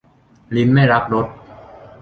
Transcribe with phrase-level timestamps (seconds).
[0.55, 1.27] ลิ้นไม่รับรส